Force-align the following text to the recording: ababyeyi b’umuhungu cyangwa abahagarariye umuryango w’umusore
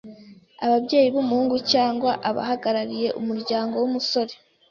ababyeyi 0.65 1.07
b’umuhungu 1.13 1.55
cyangwa 1.71 2.11
abahagarariye 2.29 3.09
umuryango 3.21 3.73
w’umusore 3.81 4.33